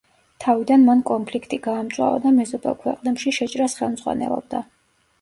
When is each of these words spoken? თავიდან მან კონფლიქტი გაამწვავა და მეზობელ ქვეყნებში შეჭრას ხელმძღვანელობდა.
თავიდან 0.45 0.85
მან 0.87 1.03
კონფლიქტი 1.09 1.61
გაამწვავა 1.69 2.23
და 2.25 2.33
მეზობელ 2.41 2.77
ქვეყნებში 2.83 3.37
შეჭრას 3.41 3.81
ხელმძღვანელობდა. 3.85 4.69